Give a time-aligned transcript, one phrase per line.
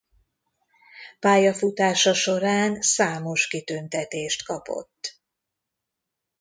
[1.19, 5.19] Pályafutása során számos kitüntetést kapott.